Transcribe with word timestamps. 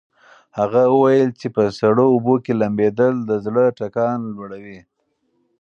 هغه 0.59 0.81
وویل 0.95 1.29
چې 1.39 1.47
په 1.55 1.63
سړو 1.79 2.05
اوبو 2.13 2.35
کې 2.43 2.53
لامبېدل 2.59 3.13
د 3.29 3.31
زړه 3.45 3.63
ټکان 3.79 4.19
لوړوي. 4.33 4.79